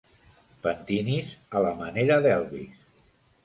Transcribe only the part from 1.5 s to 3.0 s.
a la manera d'Elvis.